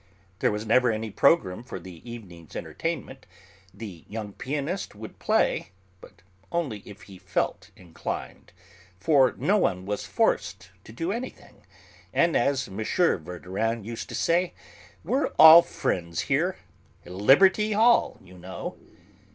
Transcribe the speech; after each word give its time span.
There 0.39 0.51
was 0.51 0.65
never 0.65 0.91
any 0.91 1.11
programme 1.11 1.61
for 1.61 1.79
the 1.79 2.01
evening's 2.11 2.55
entertainment. 2.55 3.27
The 3.71 4.03
young 4.09 4.33
pianist 4.33 4.95
would 4.95 5.19
play, 5.19 5.73
but 5.99 6.23
only 6.51 6.81
if 6.85 7.03
he 7.03 7.19
felt 7.19 7.69
inclined, 7.75 8.51
for 8.99 9.35
no 9.37 9.57
one 9.57 9.85
was 9.85 10.07
forced 10.07 10.71
to 10.85 10.91
do 10.91 11.11
anything, 11.11 11.67
and, 12.11 12.35
as 12.35 12.67
M. 12.67 12.77
Verdurin 12.79 13.83
used 13.83 14.09
to 14.09 14.15
say: 14.15 14.55
"We're 15.03 15.27
all 15.37 15.61
friends 15.61 16.21
here. 16.21 16.57
Liberty 17.05 17.73
Hall, 17.73 18.17
you 18.23 18.39
know!" 18.39 18.77